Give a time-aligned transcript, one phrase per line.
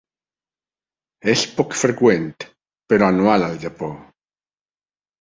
[1.35, 2.33] És poc freqüent,
[2.95, 3.95] però anual al Japó.